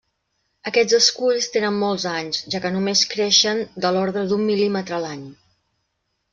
[0.69, 5.25] Aquests esculls tenen molts anys, ja que només creixen de l'ordre d'un mil·límetre l'any.